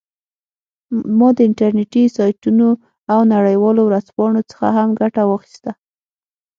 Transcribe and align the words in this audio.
ما 1.17 1.29
د 1.37 1.39
انټرنیټي 1.49 2.03
سایټونو 2.17 2.67
او 3.13 3.19
نړیوالو 3.33 3.81
ورځپاڼو 3.85 4.41
څخه 4.51 4.67
هم 4.77 4.89
ګټه 5.01 5.21
واخیسته 5.27 5.71